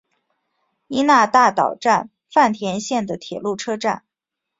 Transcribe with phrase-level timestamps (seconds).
[0.87, 4.03] 伊那大岛站饭田线的铁路车站。